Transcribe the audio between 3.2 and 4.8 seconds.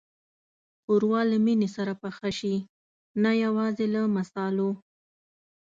نه یوازې له مصالحو.